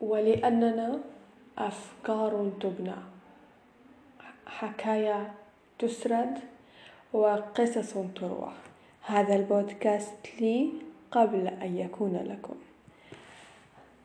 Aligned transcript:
ولأننا 0.00 0.98
أفكار 1.58 2.50
تبنى. 2.60 2.94
حكايا 4.46 5.30
تسرد 5.78 6.38
وقصص 7.12 7.94
تروى. 8.14 8.52
هذا 9.06 9.36
البودكاست 9.36 10.40
لي 10.40 10.72
قبل 11.10 11.46
أن 11.46 11.76
يكون 11.76 12.16
لكم. 12.16 12.54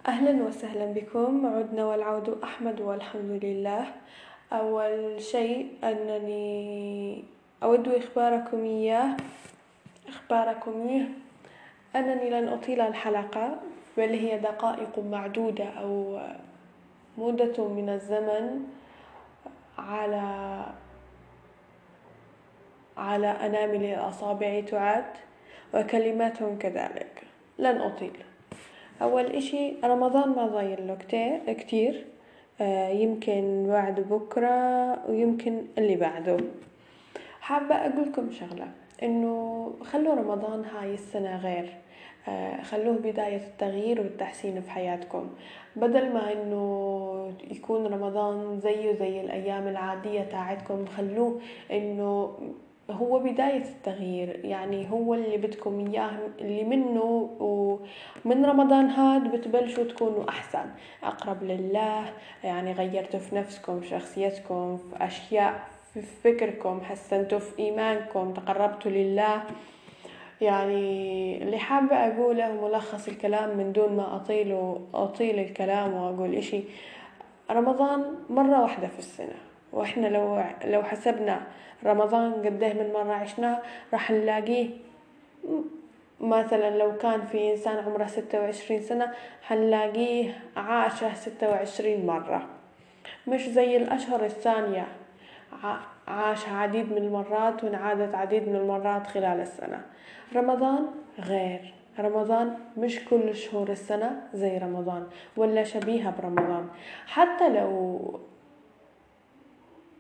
أهلا 0.08 0.44
وسهلا 0.44 0.86
بكم. 0.86 1.46
عدنا 1.46 1.86
والعود 1.86 2.30
أحمد 2.44 2.82
والحمد 2.82 3.40
لله. 3.46 3.86
أول 4.54 5.22
شيء 5.22 5.74
أنني 5.84 7.24
أود 7.64 7.88
إخباركم 7.88 8.64
إياه. 8.64 9.18
إخباركم 10.08 10.88
إياه. 10.88 11.08
أنني 11.96 12.30
لن 12.30 12.48
أطيل 12.48 12.82
الحلقة. 12.82 13.60
بل 13.98 14.10
هي 14.10 14.38
دقائق 14.38 15.00
معدودة 15.00 15.66
أو 15.66 16.20
مدة 17.18 17.68
من 17.68 17.90
الزمن 17.90 18.64
على 19.78 20.66
على 22.98 23.28
أنامل 23.28 23.84
الأصابع 23.84 24.60
تعد 24.60 25.06
وكلماتهم 25.74 26.58
كذلك. 26.58 27.24
لن 27.60 27.78
أطيل. 27.82 28.14
أول 29.02 29.26
إشي 29.26 29.74
رمضان 29.84 30.30
ما 30.30 30.48
ضايل 30.48 30.88
له 30.88 30.98
كتير 31.54 32.06
آه، 32.62 32.90
يمكن 32.90 33.66
بعد 33.68 34.00
بكرة 34.00 35.10
ويمكن 35.10 35.62
اللي 35.78 35.96
بعده. 35.96 36.38
حابة 37.42 37.76
أقولكم 37.76 38.32
شغلة 38.32 38.68
إنه 39.04 39.74
خلوا 39.84 40.16
رمضان 40.16 40.66
هاي 40.66 40.94
السنة 40.94 41.38
غير. 41.38 41.81
خلوه 42.64 42.98
بداية 42.98 43.38
التغيير 43.38 44.02
والتحسين 44.02 44.62
في 44.62 44.72
حياتكم. 44.72 45.30
بدل 45.76 46.14
ما 46.14 46.34
إنه 46.34 47.34
يكون 47.52 47.86
رمضان 47.88 48.60
زيه 48.60 48.94
زي 48.94 49.22
الأيام 49.22 49.68
العادية 49.68 50.22
تاعتكم 50.22 50.86
خلوه 50.86 51.40
إنه 51.72 52.38
هو 52.92 53.20
بداية 53.20 53.64
التغيير. 53.64 54.46
يعني 54.46 54.92
هو 54.92 55.14
اللي 55.14 55.38
بدكم 55.38 55.88
إياه 55.88 56.12
اللي 56.42 56.64
منه 56.64 57.30
ومن 57.40 58.46
رمضان 58.46 58.86
هاد 58.86 59.32
بتبلشوا 59.36 59.84
تكونوا 59.84 60.30
أحسن. 60.30 60.66
أقرب 61.04 61.44
لله 61.44 62.06
يعني 62.44 62.74
غيرتوا 62.74 63.20
في 63.20 63.36
نفسكم 63.36 63.80
في 63.80 63.88
شخصيتكم 63.88 64.78
في 64.78 65.06
أشياء 65.06 65.68
في 65.94 66.02
فكركم 66.02 66.82
حسنتوا 66.82 67.40
في 67.40 67.60
إيمانكم 67.60 68.34
تقربتوا 68.34 68.92
لله. 68.92 69.44
يعني 70.42 71.44
اللي 71.44 71.58
حابة 71.58 71.96
أقوله 71.96 72.52
ملخص 72.52 73.08
الكلام 73.08 73.58
من 73.58 73.72
دون 73.72 73.98
ما 73.98 74.16
أطيل 74.16 74.78
أطيل 74.94 75.40
الكلام 75.40 75.94
وأقول 75.94 76.36
إشي 76.36 76.64
رمضان 77.52 78.16
مرة 78.30 78.62
واحدة 78.62 78.88
في 78.88 79.00
السنة. 79.00 79.36
وإحنا 79.74 80.08
لو 80.08 80.44
لو 80.66 80.84
حسبنا 80.84 81.42
رمضان 81.86 82.34
قديه 82.34 82.74
من 82.74 82.92
مرة 82.94 83.14
عشناه 83.14 83.62
راح 83.94 84.12
نلاقيه 84.12 84.70
مثلا 86.20 86.78
لو 86.78 86.98
كان 86.98 87.22
في 87.22 87.52
إنسان 87.52 87.78
عمره 87.78 88.06
ستة 88.06 88.40
وعشرين 88.42 88.82
سنة 88.82 89.12
حنلاقيه 89.42 90.42
عاشه 90.58 91.14
ستة 91.14 91.50
وعشرين 91.50 92.06
مرة. 92.06 92.48
مش 93.28 93.42
زي 93.42 93.78
الأشهر 93.78 94.26
الثانية. 94.26 94.88
عاش 96.12 96.50
عديد 96.50 96.92
من 96.92 96.98
المرات 96.98 97.64
وانعادت 97.64 98.16
عديد 98.16 98.50
من 98.50 98.56
المرات 98.56 99.08
خلال 99.08 99.40
السنة. 99.40 99.82
رمضان 100.36 100.88
غير. 101.20 101.74
رمضان 102.00 102.58
مش 102.78 103.06
كل 103.06 103.36
شهور 103.36 103.70
السنة 103.70 104.22
زي 104.34 104.58
رمضان 104.58 105.08
ولا 105.38 105.64
شبيهة 105.64 106.14
برمضان. 106.22 106.68
حتى 107.08 107.50
لو 107.50 108.00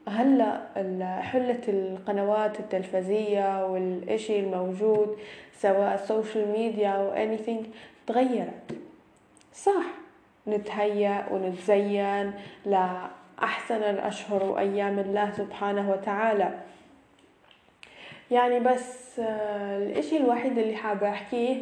هلأ 0.08 1.22
حلت 1.22 1.70
القنوات 1.70 2.60
التلفزية 2.60 3.66
والإشي 3.66 4.40
الموجود 4.40 5.18
سواء 5.54 5.94
السوشيال 5.94 6.48
ميديا 6.52 6.90
أو 6.90 7.16
anything 7.16 7.66
تغيرت. 8.08 8.78
صح 9.54 9.86
نتهيأ 10.48 11.26
ونتزين 11.32 12.34
لأحسن 13.42 13.84
الأشهر 13.84 14.44
وأيام 14.44 15.00
الله 15.00 15.32
سبحانه 15.32 15.92
وتعالى. 15.92 16.60
يعني 18.32 18.60
بس 18.60 19.20
آه، 19.20 19.78
الإشي 19.78 20.18
الوحيد 20.18 20.58
اللي 20.58 20.76
حابة 20.76 21.10
أحكيه 21.10 21.62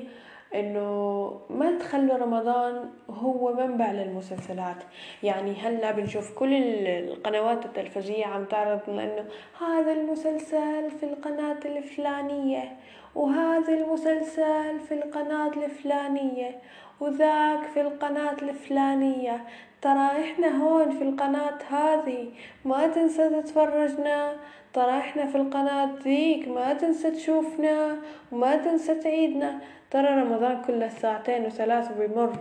إنه 0.55 1.41
ما 1.49 1.77
تخلوا 1.79 2.17
رمضان 2.17 2.89
هو 3.09 3.53
منبع 3.53 3.91
للمسلسلات. 3.91 4.77
يعني 5.23 5.53
هلأ 5.53 5.91
بنشوف 5.91 6.39
كل 6.39 6.53
القنوات 6.87 7.65
التلفزيونية 7.65 8.25
عم 8.25 8.45
تعرض 8.45 8.89
إنه 8.89 9.25
هذا 9.67 9.91
المسلسل 9.91 10.91
في 10.99 11.03
القناة 11.03 11.59
الفلانية 11.65 12.77
وهذا 13.15 13.73
المسلسل 13.73 14.79
في 14.79 14.93
القناة 14.93 15.51
الفلانية 15.65 16.59
وذاك 16.99 17.63
في 17.73 17.81
القناة 17.81 18.35
الفلانية. 18.41 19.45
ترى 19.81 20.07
إحنا 20.23 20.63
هون 20.63 20.89
في 20.89 21.03
القناة 21.03 21.59
هذه 21.69 22.31
ما 22.65 22.87
تنسى 22.87 23.29
تتفرجنا. 23.29 24.35
ترى 24.73 24.97
إحنا 24.97 25.25
في 25.25 25.37
القناة 25.37 25.89
ذيك 26.03 26.47
ما 26.47 26.73
تنسى 26.73 27.11
تشوفنا 27.11 27.97
وما 28.31 28.55
تنسى 28.55 28.95
تعيدنا. 28.95 29.59
ترى 29.91 30.21
رمضان 30.21 30.61
كله 30.67 30.89
ساعتين 30.89 31.45
وثلاث 31.45 31.91
وبيمر. 31.91 32.33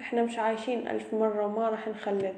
إحنا 0.00 0.22
مش 0.22 0.38
عايشين 0.38 0.88
ألف 0.88 1.14
مرة 1.14 1.46
وما 1.46 1.68
راح 1.68 1.88
نخلد. 1.88 2.34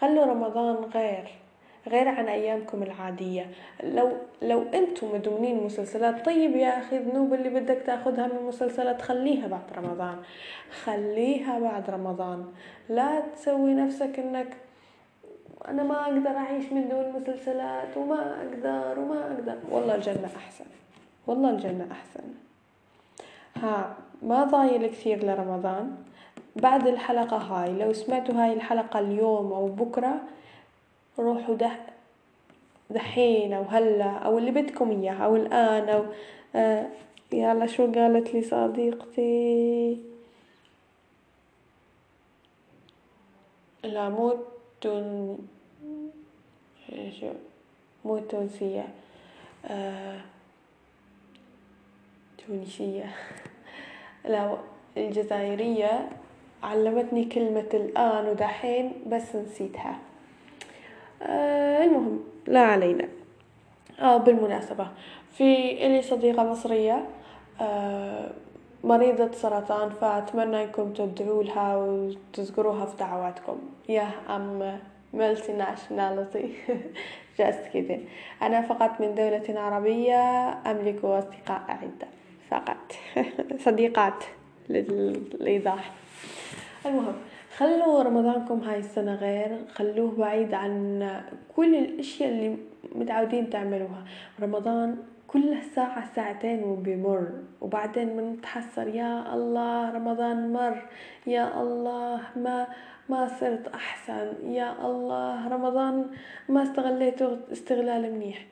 خلوا 0.00 0.24
رمضان 0.24 0.74
غير. 0.74 1.45
غير 1.88 2.08
عن 2.08 2.28
أيامكم 2.28 2.82
العادية. 2.82 3.46
لو 3.82 4.12
لو 4.42 4.62
أنتم 4.74 5.14
مدمنين 5.14 5.64
مسلسلات 5.64 6.24
طيب 6.24 6.56
يا 6.56 6.78
أخي 6.78 6.96
الذنوب 6.96 7.34
اللي 7.34 7.50
بدك 7.50 7.82
تأخذها 7.86 8.26
من 8.26 8.36
المسلسلات 8.40 9.02
خليها 9.02 9.46
بعد 9.46 9.62
رمضان. 9.76 10.16
خليها 10.84 11.58
بعد 11.58 11.90
رمضان. 11.90 12.46
لا 12.88 13.20
تسوي 13.20 13.74
نفسك 13.74 14.18
إنك 14.18 14.56
أنا 15.68 15.82
ما 15.82 16.04
أقدر 16.04 16.36
أعيش 16.36 16.72
من 16.72 16.88
دون 16.88 17.12
مسلسلات 17.20 17.96
وما 17.96 18.36
أقدر 18.42 19.00
وما 19.00 19.32
أقدر. 19.32 19.58
والله 19.70 19.94
الجنة 19.94 20.30
أحسن. 20.36 20.64
والله 21.26 21.50
الجنة 21.50 21.86
أحسن. 21.92 22.24
ها 23.56 23.94
ما 24.22 24.44
ضايل 24.44 24.86
كثير 24.86 25.24
لرمضان. 25.24 25.96
بعد 26.56 26.86
الحلقة 26.86 27.36
هاي 27.36 27.72
لو 27.72 27.92
سمعتوا 27.92 28.34
هاي 28.34 28.52
الحلقة 28.52 29.00
اليوم 29.00 29.52
أو 29.52 29.66
بكرة 29.66 30.20
روحوا 31.18 31.54
دح 31.54 31.86
دحين 32.90 33.52
أو 33.52 33.62
هلا 33.62 34.10
أو 34.10 34.38
اللي 34.38 34.50
بدكم 34.50 34.90
إياه 34.90 35.14
أو 35.14 35.36
الآن 35.36 35.88
أو 35.88 36.04
آه 36.54 36.86
يلا 37.32 37.66
شو 37.66 37.92
قالت 37.92 38.34
لي 38.34 38.42
صديقتي؟ 38.42 39.98
لا 43.84 44.08
مو 44.08 44.36
تون 44.80 45.38
مو 48.04 48.18
تونسية 48.18 48.88
آه 49.64 50.20
تونسية. 52.46 53.14
لا 54.24 54.58
الجزائرية 54.96 56.08
علمتني 56.62 57.24
كلمة 57.24 57.68
الآن 57.74 58.28
ودحين 58.28 58.92
بس 59.06 59.36
نسيتها. 59.36 59.98
آه 61.22 61.84
المهم 61.84 62.20
لا 62.46 62.60
علينا. 62.60 63.08
آه 64.00 64.16
بالمناسبة 64.16 64.88
في 65.32 65.70
إلي 65.86 66.02
صديقة 66.02 66.44
مصرية 66.50 67.06
آه 67.60 68.30
مريضة 68.84 69.30
سرطان 69.32 69.90
فأتمنى 69.90 70.64
أنكم 70.64 70.92
تدعوا 70.92 71.42
لها 71.42 71.76
وتذكروها 71.76 72.86
في 72.86 72.96
دعواتكم. 72.96 73.58
yeah 73.88 74.10
I'm 74.36 74.78
multi 75.14 75.52
nationality 75.52 76.52
just 77.38 77.60
كذا 77.74 77.98
أنا 78.42 78.62
فقط 78.62 79.00
من 79.00 79.14
دولة 79.14 79.60
عربية 79.60 80.48
أملك 80.70 81.04
أصدقاء 81.04 81.62
عدة 81.68 82.08
فقط. 82.50 82.92
صديقات 83.66 84.24
للإيضاح. 84.68 85.90
المهم 86.86 87.14
خلوا 87.56 88.02
رمضانكم 88.02 88.60
هاي 88.60 88.78
السنة 88.78 89.14
غير 89.14 89.58
خلوه 89.74 90.10
بعيد 90.18 90.54
عن 90.54 91.10
كل 91.56 91.74
الأشياء 91.74 92.28
اللي 92.28 92.56
متعودين 92.94 93.50
تعملوها. 93.50 94.04
رمضان 94.42 94.96
كل 95.28 95.56
ساعة 95.74 96.14
ساعتين 96.16 96.64
وبيمر 96.64 97.28
وبعدين 97.60 98.16
بنتحسر 98.16 98.88
يا 98.88 99.34
الله 99.34 99.90
رمضان 99.90 100.52
مر 100.52 100.82
يا 101.26 101.62
الله 101.62 102.20
ما 102.36 102.66
ما 103.08 103.28
صرت 103.40 103.68
أحسن 103.68 104.52
يا 104.52 104.86
الله 104.86 105.48
رمضان 105.48 106.06
ما 106.48 106.62
استغليته 106.62 107.38
استغلال 107.52 108.12
منيح. 108.14 108.46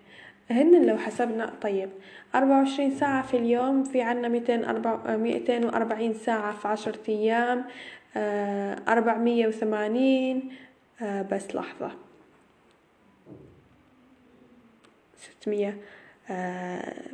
هن 0.51 0.87
لو 0.87 0.97
حسبنا 0.97 1.51
طيب 1.63 1.91
أربعة 2.35 2.59
وعشرين 2.59 2.91
ساعة 2.91 3.23
في 3.23 3.37
اليوم 3.37 3.85
في 3.85 4.03
عنا 4.03 4.29
ميتين 4.29 4.65
أربعة 4.65 5.17
ميتين 5.17 5.65
وأربعين 5.65 6.15
ساعة 6.15 6.53
في 6.53 6.69
عشرة 6.69 7.01
أيام. 7.09 7.65
أربعمية 8.89 9.47
وثمانين. 9.47 10.53
بس 11.03 11.55
لحظة. 11.55 11.91
ستمية. 15.17 15.79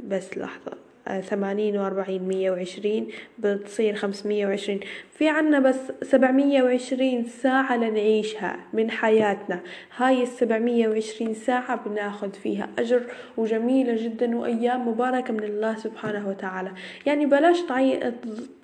بس 0.04 0.38
لحظة. 0.38 0.72
ثمانين 1.20 1.76
وأربعين 1.76 2.22
مية 2.28 2.50
وعشرين. 2.50 3.08
بتصير 3.38 3.94
خمسمية 3.94 4.46
وعشرين. 4.46 4.80
في 5.20 5.28
عنا 5.28 5.58
بس 5.58 5.76
سبعمية 6.02 6.62
وعشرين 6.62 7.24
ساعة 7.24 7.76
لنعيشها 7.76 8.56
من 8.72 8.90
حياتنا. 8.90 9.60
هاي 9.96 10.22
السبعمية 10.22 10.88
وعشرين 10.88 11.34
ساعة 11.34 11.88
بناخد 11.88 12.36
فيها 12.36 12.68
أجر 12.78 13.02
وجميلة 13.36 14.04
جدا 14.04 14.36
وأيام 14.36 14.88
مباركة 14.88 15.32
من 15.32 15.44
الله 15.44 15.76
سبحانه 15.76 16.28
وتعالى. 16.28 16.72
يعني 17.06 17.26
بلاش 17.26 17.58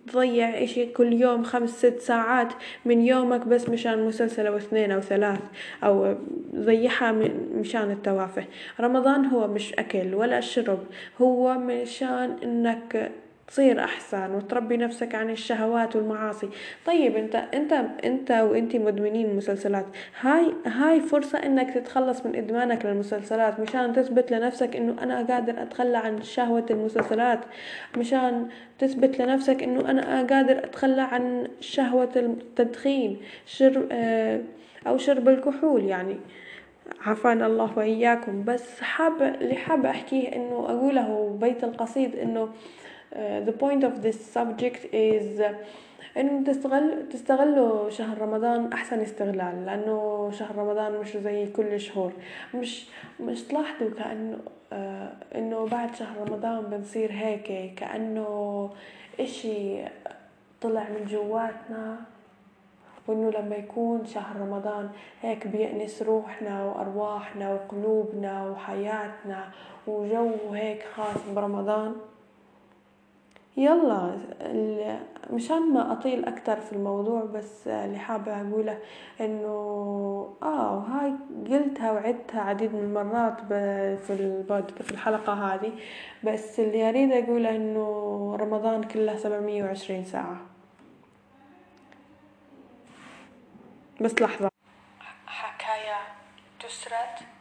تضيع 0.06 0.62
إشي 0.62 0.87
كل 0.87 1.12
يوم 1.12 1.43
خمس 1.43 1.79
ست 1.79 1.99
ساعات 2.00 2.53
من 2.85 3.00
يومك 3.00 3.47
بس 3.47 3.69
مشان 3.69 4.06
مسلسل 4.06 4.47
أو 4.47 4.56
اثنين 4.56 4.93
أو 4.93 5.00
ثلاث 5.00 5.41
أو 5.85 6.14
ضيعها 6.55 7.12
مشان 7.55 7.91
التوافه. 7.91 8.44
رمضان 8.81 9.25
هو 9.26 9.49
مش 9.49 9.75
أكل 9.75 10.14
ولا 10.14 10.41
شرب 10.41 10.85
هو 11.20 11.55
مشان 11.55 12.37
إنك 12.43 13.12
تصير 13.48 13.84
أحسن 13.84 14.34
وتربي 14.34 14.76
نفسك 14.76 15.14
عن 15.14 15.31
الشهوات 15.31 15.96
والمعاصي. 15.96 16.48
طيب 16.87 17.16
أنت 17.16 17.34
أنت 17.34 17.72
أنت 18.04 18.31
وأنت 18.31 18.76
مدمنين 18.76 19.37
مسلسلات 19.37 19.87
هاي 20.20 20.52
هاي 20.66 21.00
فرصة 21.00 21.38
إنك 21.38 21.75
تتخلص 21.75 22.26
من 22.26 22.37
إدمانك 22.37 22.87
للمسلسلات 22.87 23.60
مشان 23.60 23.93
تثبت 23.93 24.31
لنفسك 24.32 24.76
إنه 24.76 25.02
أنا 25.02 25.22
قادر 25.22 25.62
أتخلى 25.62 25.96
عن 25.98 26.22
شهوة 26.22 26.66
المسلسلات 26.70 27.40
مشان 27.98 28.48
تثبت 28.78 29.19
لنفسك 29.22 29.62
إنه 29.62 29.90
أنا 29.90 30.22
قادر 30.22 30.58
أتخلى 30.58 31.02
عن 31.02 31.48
شهوة 31.60 32.10
التدخين 32.16 33.16
شرب 33.46 33.88
آه 33.93 34.40
أو 34.87 34.98
شرب 34.98 35.28
الكحول 35.28 35.84
يعني. 35.84 36.16
عافانا 37.06 37.46
الله 37.46 37.70
وإياكم. 37.78 38.44
بس 38.44 38.81
حاب 38.81 39.22
اللي 39.22 39.54
حابة 39.54 39.90
أحكيه 39.90 40.28
إنه 40.28 40.66
أقوله 40.69 41.38
بيت 41.40 41.64
القصيد 41.64 42.14
Uh, 42.14 42.48
the 43.12 43.53
point 43.53 43.85
of 43.85 44.03
this 44.03 44.19
subject 44.35 44.87
is 44.93 45.41
uh, 45.41 45.55
إنه 46.17 46.44
تستغل 46.44 47.08
تستغلوا 47.08 47.91
شهر 47.91 48.19
رمضان 48.19 48.73
أحسن 48.73 49.00
استغلال 49.00 49.67
لأنه 49.67 50.31
شهر 50.32 50.56
رمضان 50.56 51.00
مش 51.00 51.17
زي 51.17 51.47
كل 51.47 51.67
الشهور 51.67 52.12
مش 52.55 52.87
مش 53.20 53.43
تلاحظوا 53.43 53.91
كأنه 53.91 54.38
آه 54.73 55.12
إنه 55.35 55.67
بعد 55.67 55.94
شهر 55.94 56.29
رمضان 56.29 56.62
بنصير 56.62 57.12
هيك 57.12 57.75
كأنه 57.75 58.70
إشي 59.20 59.85
طلع 60.61 60.88
من 60.88 61.06
جواتنا 61.06 61.97
وإنه 63.08 63.31
لما 63.31 63.56
يكون 63.56 64.06
شهر 64.06 64.37
رمضان 64.37 64.88
هيك 65.23 65.47
بيأنس 65.47 66.03
روحنا 66.03 66.64
وأرواحنا 66.64 67.55
وقلوبنا 67.55 68.47
وحياتنا 68.50 69.50
وجو 69.87 70.53
هيك 70.53 70.85
خاص 70.97 71.29
برمضان. 71.35 71.94
يلا 73.56 74.19
مشان 75.31 75.73
ما 75.73 75.93
أطيل 75.93 76.25
أكتر 76.25 76.61
في 76.61 76.73
الموضوع 76.73 77.25
بس 77.25 77.69
اللي 77.69 77.99
حابة 77.99 78.41
أقوله 78.41 78.79
إنه 79.20 79.49
آه 80.43 80.79
هاي 80.79 81.12
قلتها 81.50 81.93
وعدتها 81.93 82.41
عديد 82.41 82.75
من 82.75 82.81
المرات 82.81 83.41
في 84.06 84.43
في 84.82 84.91
الحلقة 84.91 85.32
هذه 85.32 85.73
بس 86.25 86.61
اللي 86.61 86.88
أريد 86.88 87.12
أقوله 87.12 87.56
إنه 87.56 88.37
رمضان 88.41 88.82
كله 88.82 89.17
سبعمية 89.17 89.64
وعشرين 89.64 90.05
ساعة. 90.05 90.37
بس 94.00 94.23
لحظة. 94.23 94.50
حكاية 95.26 95.99
تسرد. 96.61 97.35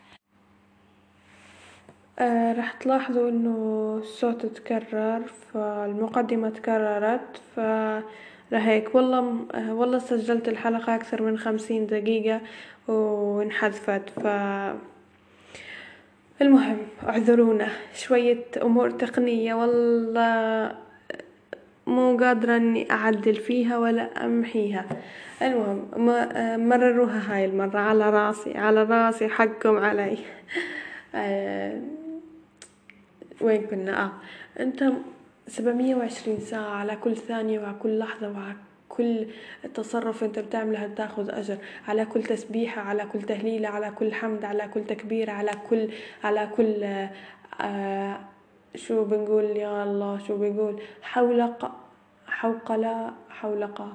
راح 2.57 2.71
تلاحظوا 2.71 3.29
إنه 3.29 3.95
الصوت 4.01 4.45
تكرر 4.45 5.21
فالمقدمة 5.53 6.49
تكررت 6.49 7.41
ف 7.55 7.59
لهيك 8.51 8.95
والله 8.95 9.45
آه 9.53 9.73
والله 9.73 9.99
سجلت 9.99 10.47
الحلقة 10.49 10.95
أكثر 10.95 11.21
من 11.21 11.37
خمسين 11.37 11.87
دقيقة 11.87 12.41
وانحذفت 12.87 14.09
ف 14.09 14.27
المهم 16.41 16.77
اعذرونا. 17.09 17.67
شوية 17.93 18.43
أمور 18.61 18.89
تقنية. 18.89 19.53
والله 19.53 20.71
مو 21.87 22.17
قادرة 22.17 22.57
إني 22.57 22.91
أعدل 22.91 23.35
فيها 23.35 23.77
ولا 23.77 24.25
أمحيها. 24.25 24.85
المهم 25.41 25.85
مرروها 26.69 27.33
هاي 27.35 27.45
المرة 27.45 27.79
على 27.79 28.09
راسي 28.09 28.57
على 28.57 28.83
راسي 28.83 29.27
حقكم 29.29 29.77
علي. 29.77 30.17
آه 31.15 31.81
وين 33.41 33.67
كنا؟ 33.67 34.05
آه. 34.05 34.11
أنت 34.59 34.91
سبعمية 35.47 35.95
وعشرين 35.95 36.39
ساعة 36.39 36.69
على 36.75 36.95
كل 36.95 37.15
ثانية 37.17 37.59
وعلى 37.59 37.75
كل 37.79 37.99
لحظة 37.99 38.31
وعلى 38.31 38.55
كل 38.89 39.27
تصرف 39.73 40.23
أنت 40.23 40.39
بتعمله 40.39 40.87
تاخذ 40.87 41.29
أجر. 41.29 41.57
على 41.87 42.05
كل 42.05 42.23
تسبيحة 42.23 42.81
على 42.81 43.05
كل 43.13 43.21
تهليلة 43.21 43.67
على 43.69 43.91
كل 43.91 44.13
حمد 44.13 44.45
على 44.45 44.67
كل 44.67 44.83
تكبير 44.85 45.29
على 45.29 45.51
كل 45.69 45.89
على 46.23 46.49
كل 46.57 46.83
آه 47.61 48.19
شو 48.75 49.03
بنقول؟ 49.05 49.43
يا 49.43 49.83
الله 49.83 50.19
شو 50.27 50.37
بنقول؟ 50.37 50.81
حولق 51.01 51.71
حوقلة 52.27 53.13
حولقة 53.29 53.93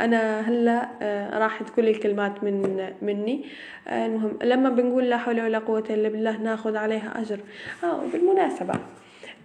أنا 0.00 0.40
هلا 0.40 0.88
آه 1.02 1.38
راحت 1.38 1.70
كل 1.76 1.88
الكلمات 1.88 2.44
من 2.44 2.88
مني. 3.02 3.44
آه 3.88 4.06
المهم 4.06 4.38
لما 4.42 4.70
بنقول 4.70 5.10
لا 5.10 5.18
حول 5.18 5.40
ولا 5.40 5.58
قوة 5.58 5.84
إلا 5.90 6.08
بالله 6.08 6.36
ناخذ 6.36 6.76
عليها 6.76 7.20
أجر. 7.20 7.38
آه 7.84 8.04
وبالمناسبة 8.04 8.74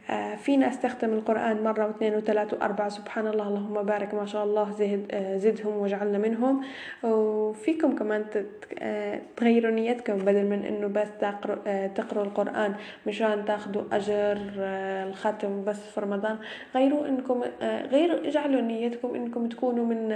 آه 0.10 0.36
في 0.36 0.58
ناس 0.58 0.82
تختم 0.82 1.14
القرآن 1.14 1.64
مرة 1.64 1.88
واثنين 1.88 2.16
وثلاثة 2.16 2.58
وأربعة. 2.58 2.90
سبحان 2.90 3.28
الله 3.28 3.48
اللهم 3.48 3.84
بارك 3.84 4.14
ما 4.14 4.26
شاء 4.26 4.44
الله 4.44 4.72
زد 4.72 5.06
آه 5.12 5.38
زدهم 5.38 5.78
واجعلنا 5.78 6.18
منهم. 6.18 6.62
وفيكم 7.04 7.96
كمان 7.96 8.26
آه 8.80 9.22
تغيروا 9.38 9.72
نيتكم 9.72 10.18
بدل 10.18 10.46
من 10.46 10.66
إنه 10.66 10.88
بس 10.88 11.08
تقرأ 11.22 11.88
تقرأوا 11.88 12.26
القرآن 12.26 12.76
مشان 13.08 13.46
تاخذوا 13.46 13.84
أجر 13.92 14.38
الختم 15.10 15.64
بس 15.64 15.80
في 15.80 16.02
رمضان. 16.02 16.38
غيروا 16.76 17.08
إنكم 17.08 17.44
غيروا 17.92 18.28
اجعلوا 18.28 18.62
نيتكم 18.62 19.16
إنكم 19.16 19.50
تكونوا 19.50 19.86
من 19.86 20.16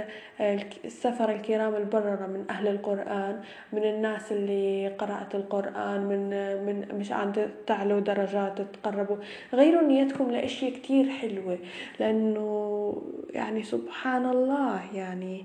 السفر 0.84 1.30
الكرام 1.30 1.74
البررة 1.74 2.26
من 2.26 2.44
أهل 2.50 2.68
القرآن 2.68 3.40
من 3.72 3.84
الناس 3.84 4.32
اللي 4.32 4.88
قرأت 4.88 5.34
القرآن 5.34 6.00
من 6.00 6.22
من 6.66 6.98
مشان 6.98 7.32
تعلوا 7.66 8.00
درجات 8.00 8.60
تتقربوا. 8.60 9.16
غيروا 9.54 9.81
نيتكم 9.88 10.30
لأشياء 10.30 10.72
كتير 10.72 11.08
حلوة 11.10 11.58
لأنه 12.00 13.02
يعني 13.30 13.62
سبحان 13.62 14.26
الله 14.26 14.80
يعني 14.94 15.44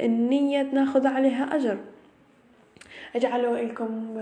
النية 0.00 0.62
ناخذ 0.62 1.06
عليها 1.06 1.56
أجر. 1.56 1.76
اجعلوا 3.16 3.56
لكم 3.58 4.16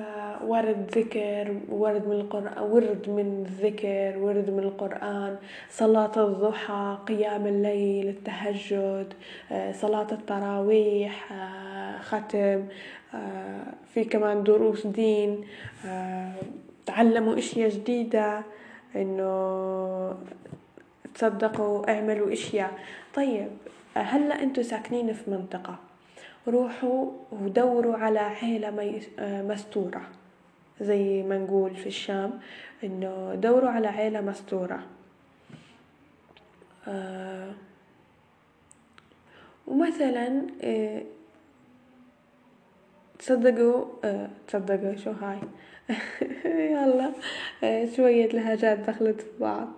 ورد 0.45 0.91
ذكر 0.97 1.57
ورد 1.71 2.09
من 2.09 2.13
القرآن 2.13 2.63
ورد 2.63 3.09
من 3.09 3.47
الذكر 3.47 4.19
ورد 4.19 4.51
من 4.51 4.59
القرآن 4.59 5.37
صلاة 5.71 6.13
الضحى 6.17 6.99
قيام 7.09 7.47
الليل 7.47 8.09
التهجد 8.09 9.13
صلاة 9.73 10.07
التراويح 10.13 11.33
ختم 12.01 12.65
في 13.95 14.05
كمان 14.05 14.43
دروس 14.43 14.87
دين 14.87 15.45
تعلموا 16.87 17.39
إشياء 17.39 17.69
جديدة. 17.69 18.43
إنه 18.97 20.19
تصدقوا 21.15 21.91
اعملوا 21.91 22.33
إشياء. 22.33 22.79
طيب 23.15 23.49
هلأ 23.95 24.43
أنتوا 24.43 24.63
ساكنين 24.63 25.13
في 25.13 25.31
منطقة. 25.31 25.79
روحوا 26.49 27.11
ودوروا 27.33 27.97
على 27.97 28.19
عيلة 28.19 28.71
مستورة. 29.21 30.03
زي 30.81 31.23
ما 31.23 31.39
نقول 31.39 31.75
في 31.75 31.87
الشام 31.87 32.41
إنه 32.85 33.35
دوروا 33.35 33.71
على 33.71 33.89
عيلة 33.89 34.21
مستورة. 34.21 34.83
آه 36.89 37.53
ومثلا 39.67 40.47
آه 40.63 41.03
تصدقوا 43.19 43.85
آه 44.05 44.29
تصدقوا 44.49 44.97
شو 44.97 45.11
هاي؟ 45.11 45.39
يلا 46.45 47.13
شوية 47.97 48.29
لهجات 48.29 48.79
دخلت 48.79 49.21
في 49.21 49.31
بعض. 49.41 49.69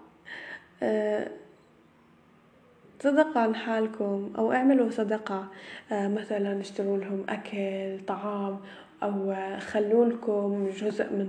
صدقوا 3.02 3.42
عن 3.42 3.54
حالكم 3.54 4.32
أو 4.38 4.52
اعملوا 4.52 4.90
صدقة. 4.90 5.48
مثلا 5.92 6.60
اشتروا 6.60 6.98
لهم 6.98 7.24
أكل 7.28 7.98
طعام 8.06 8.60
أو 9.02 9.34
خلوا 9.58 10.04
لكم 10.04 10.68
جزء 10.76 11.04
من 11.04 11.28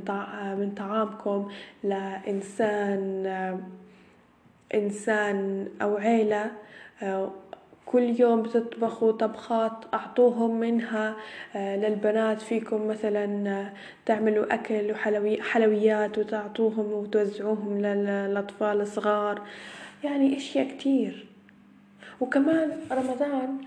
من 0.60 0.74
طعامكم 0.78 1.52
لإنسان 1.84 3.26
إنسان 4.74 5.68
أو 5.82 5.98
عيلة. 5.98 6.52
كل 7.92 8.20
يوم 8.20 8.42
بتطبخوا 8.42 9.12
طبخات 9.12 9.86
أعطوهم 9.94 10.60
منها 10.60 11.16
آه، 11.56 11.76
للبنات 11.76 12.42
فيكم 12.42 12.88
مثلا 12.88 13.50
آه، 13.50 13.74
تعملوا 14.06 14.54
أكل 14.54 14.92
وحلويات 14.92 16.18
وتعطوهم 16.18 16.92
وتوزعوهم 16.92 17.78
للأطفال 17.78 18.82
الصغار. 18.82 19.42
يعني 20.04 20.38
أشياء 20.38 20.68
كتير. 20.68 21.28
وكمان 22.22 22.72
رمضان 22.92 23.58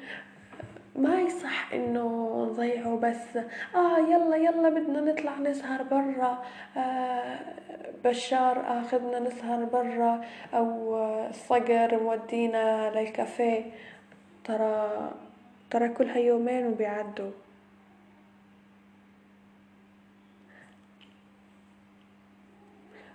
ما 0.97 1.21
يصح 1.21 1.73
إنه 1.73 2.37
نضيعه 2.51 2.97
بس 2.97 3.37
آه 3.75 3.99
يلا 3.99 4.37
يلا 4.37 4.69
بدنا 4.69 5.01
نطلع 5.01 5.39
نسهر 5.39 5.83
برا 5.83 6.43
آه 6.77 7.39
بشار 8.05 8.81
آخذنا 8.81 9.19
نسهر 9.19 9.65
برا 9.65 10.21
أو 10.55 10.97
الصقر 11.29 12.03
مودينا 12.03 12.91
للكافيه. 12.95 13.63
ترى 14.45 15.13
ترى 15.71 15.89
كلها 15.89 16.19
يومين 16.19 16.67
وبيعدوا. 16.67 17.33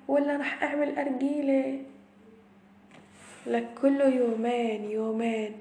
ولا 0.07 0.37
رح 0.37 0.63
أعمل 0.63 0.99
أرجيلة. 0.99 1.83
لك 3.45 3.67
كله 3.81 4.07
يومين 4.09 4.91
يومين. 4.91 5.51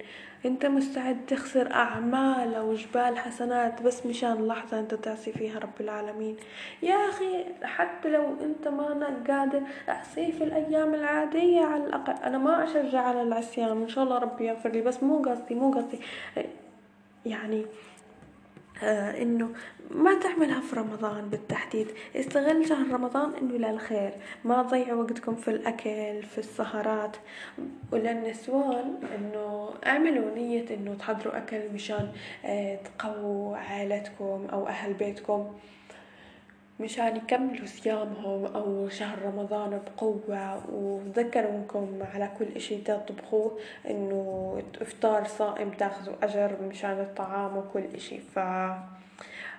انت 0.44 0.66
مستعد 0.66 1.26
تخسر 1.26 1.72
أعمال 1.72 2.54
أو 2.54 2.74
جبال 2.74 3.18
حسنات 3.18 3.82
بس 3.82 4.06
مشان 4.06 4.46
لحظة 4.46 4.80
انت 4.80 4.94
تعصي 4.94 5.32
فيها 5.32 5.58
رب 5.58 5.80
العالمين؟ 5.80 6.36
يا 6.82 6.94
أخي 6.94 7.44
حتى 7.62 8.08
لو 8.08 8.36
انت 8.42 8.68
ما 8.68 9.24
قادر 9.28 9.62
اعصيه 9.88 10.32
في 10.32 10.44
الأيام 10.44 10.94
العادية 10.94 11.60
على 11.60 11.84
الأقل. 11.84 12.22
أنا 12.24 12.38
ما 12.38 12.64
أشجع 12.64 13.00
على 13.00 13.22
العصيان 13.22 13.82
إن 13.82 13.88
شاء 13.88 14.04
الله 14.04 14.18
ربي 14.18 14.46
يغفر 14.46 14.68
لي 14.68 14.80
بس 14.80 15.02
مو 15.02 15.22
قصدي 15.22 15.54
مو 15.54 15.70
قصدي. 15.70 15.98
يعني 17.26 17.66
آه 18.82 19.22
إنه 19.22 19.48
ما 19.90 20.14
تعملها 20.20 20.60
في 20.60 20.76
رمضان 20.76 21.28
بالتحديد. 21.30 21.86
استغل 22.16 22.68
شهر 22.68 22.90
رمضان 22.92 23.34
إنه 23.34 23.52
للخير. 23.52 24.12
ما 24.44 24.62
تضيعوا 24.62 25.02
وقتكم 25.02 25.34
في 25.34 25.48
الأكل 25.48 26.22
في 26.22 26.38
السهرات. 26.38 27.16
وللنسوان 27.92 28.94
إنه 29.14 29.70
اعملوا 29.86 30.34
نية 30.34 30.74
إنه 30.74 30.94
تحضروا 30.94 31.36
أكل 31.36 31.60
مشان 31.74 32.12
آه 32.44 32.78
تقووا 32.98 33.56
عائلتكم 33.56 34.46
أو 34.52 34.66
أهل 34.66 34.92
بيتكم. 34.92 35.52
مشان 36.80 37.16
يكملوا 37.16 37.66
صيامهم 37.66 38.46
أو 38.46 38.88
شهر 38.88 39.22
رمضان 39.22 39.80
بقوة 39.86 40.70
وتذكروا 40.72 41.50
إنكم 41.50 41.98
على 42.14 42.30
كل 42.38 42.46
إشي 42.56 42.76
تطبخوه 42.78 43.58
إنه 43.90 44.62
إفطار 44.80 45.24
صائم 45.24 45.70
تاخذوا 45.70 46.14
أجر 46.22 46.56
مشان 46.62 47.00
الطعام 47.00 47.56
وكل 47.56 47.84
إشي. 47.94 48.18
ف 48.18 48.38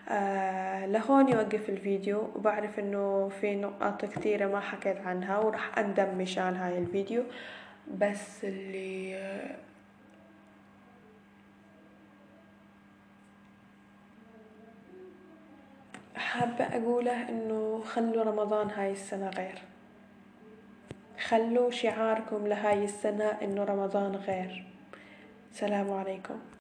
آه 0.09 0.85
لهون 0.85 1.29
يوقف 1.29 1.69
الفيديو 1.69 2.29
وبعرف 2.35 2.79
إنه 2.79 3.29
في 3.41 3.55
نقاط 3.55 4.05
كثيرة 4.05 4.47
ما 4.47 4.59
حكيت 4.59 4.97
عنها 4.97 5.39
وراح 5.39 5.77
اندم 5.77 6.17
مشان 6.17 6.55
هاي 6.55 6.77
الفيديو. 6.77 7.23
بس 7.97 8.43
اللي 8.43 9.15
حابة 16.35 16.63
أقوله 16.63 17.29
إنه 17.29 17.83
خلوا 17.83 18.23
رمضان 18.23 18.69
هاي 18.69 18.91
السنة 18.91 19.29
غير. 19.29 19.61
خلوا 21.27 21.71
شعاركم 21.71 22.47
لهاي 22.47 22.83
السنة 22.83 23.25
إنه 23.25 23.63
رمضان 23.63 24.15
غير. 24.15 24.65
سلام 25.51 25.93
عليكم. 25.93 26.39